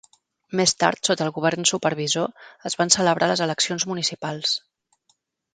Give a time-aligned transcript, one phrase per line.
[0.59, 2.33] Més tard, sota el govern supervisor,
[2.71, 4.59] es van celebrar les eleccions municipals.